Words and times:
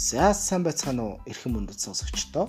За 0.00 0.32
сайн 0.32 0.64
байцгаана 0.64 1.04
уу 1.04 1.20
эрхэм 1.28 1.52
мөндөд 1.60 1.76
сонсогчдоо. 1.76 2.48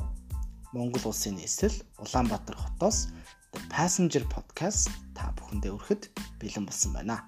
Монгол 0.71 1.11
улсын 1.11 1.35
нийслэл 1.35 1.75
Улаанбаатар 1.99 2.55
хотоос 2.55 3.11
The 3.51 3.59
Passenger 3.67 4.23
Podcast 4.23 4.87
та 5.11 5.35
бүхэндээ 5.35 5.75
өрэхэд 5.75 6.03
бэлэн 6.39 6.63
болсон 6.63 6.95
байна. 6.95 7.27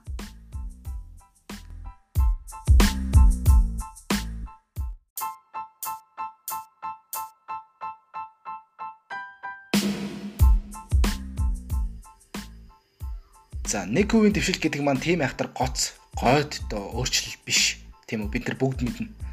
За 13.68 13.84
нэг 13.84 14.08
хувийн 14.16 14.32
дэвшил 14.32 14.56
гэдэг 14.56 14.88
маань 14.88 15.04
тийм 15.04 15.20
айхтар 15.20 15.52
гоц, 15.52 16.00
гойд 16.16 16.64
доо 16.72 16.96
өөрчлөл 16.96 17.44
биш. 17.44 17.84
Тийм 18.08 18.24
үү 18.24 18.32
бид 18.32 18.48
нар 18.48 18.56
бүгд 18.56 18.88
мэднэ 18.88 19.33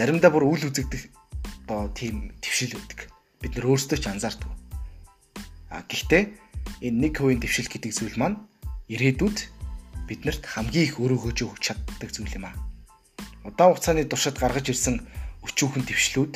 заримдаа 0.00 0.32
бүр 0.32 0.48
үл 0.48 0.64
үзэгдэх 0.72 1.12
одоо 1.68 1.92
тийм 1.92 2.32
твшил 2.40 2.72
үүдэг. 2.72 3.12
Бид 3.44 3.52
нөр 3.52 3.76
өөрсдөө 3.76 4.00
ч 4.00 4.08
анзаардаг. 4.08 4.48
А 5.68 5.84
гэхдээ 5.84 6.32
энэ 6.88 7.00
нэг 7.04 7.20
хувийн 7.20 7.44
твшил 7.44 7.68
гэдэг 7.68 7.92
зүйл 7.92 8.16
маань 8.16 8.40
ирээдүйд 8.88 9.38
биднэрт 10.08 10.48
хамгийн 10.48 10.88
их 10.88 10.96
өрөөгөөж 10.96 11.38
өгч 11.44 11.60
чаддаг 11.60 12.08
зүйл 12.16 12.32
юм 12.32 12.48
аа. 12.48 12.56
Удаан 13.44 13.76
хугацааны 13.76 14.08
туршид 14.08 14.40
гаргаж 14.40 14.72
ирсэн 14.72 15.04
өчүүхэн 15.44 15.84
твшлүүд 15.84 16.34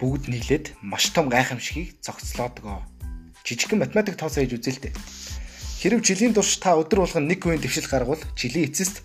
бүгд 0.00 0.32
нийлээд 0.32 0.72
маш 0.80 1.12
том 1.12 1.28
гайхамшигыг 1.28 2.00
зохицлоодог. 2.00 2.80
Жижигхэн 3.44 3.84
математик 3.84 4.16
тоос 4.16 4.40
хийж 4.40 4.56
дээ. 4.80 4.96
Хэрв 5.84 6.00
жилийн 6.00 6.32
турш 6.32 6.56
та 6.64 6.80
өдөр 6.80 7.04
болгон 7.04 7.28
нэг 7.28 7.44
хувийн 7.44 7.60
твшил 7.60 7.84
гаргавал 7.92 8.24
жилийн 8.32 8.72
эцэст 8.72 9.04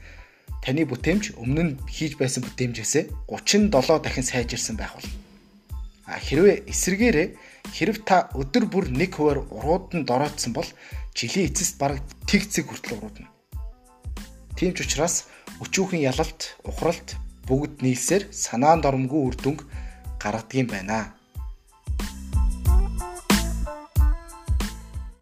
таны 0.63 0.83
бүтээмж 0.85 1.39
өмнө 1.39 1.63
нь 1.63 1.73
хийж 1.87 2.19
байсан 2.19 2.43
бүтээмжээсээ 2.43 3.03
37 3.27 3.71
дахин 4.03 4.25
сайжирсан 4.27 4.75
байх 4.75 4.93
болно. 4.95 5.15
А 6.09 6.17
хэрвээ 6.17 6.65
эсэргээрээ 6.71 7.27
хэрв 7.75 7.97
та 8.03 8.33
өдөр 8.33 8.65
бүр 8.65 8.85
нэг 8.89 9.15
хуваар 9.15 9.45
урууд 9.47 9.93
нь 9.93 10.07
дороотсон 10.09 10.51
бол 10.57 10.67
жилийн 11.13 11.47
эцэст 11.49 11.77
бараг 11.77 12.01
тэг 12.25 12.49
цэг 12.49 12.65
хүртэл 12.67 12.97
уруудна. 12.97 13.29
Тийм 14.57 14.73
ч 14.73 14.83
учраас 14.83 15.29
өчүүхэн 15.63 16.03
ялалт, 16.03 16.57
ухралт 16.65 17.15
бүгд 17.47 17.85
нийлсээр 17.85 18.33
санаанд 18.33 18.83
оромгүй 18.89 19.21
үр 19.21 19.35
дүнг 19.37 19.63
гаргадгийн 20.19 20.67
байна. 20.67 21.18